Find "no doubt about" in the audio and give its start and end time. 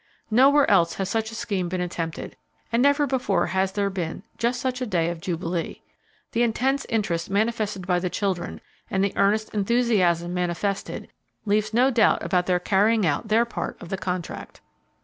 11.71-12.47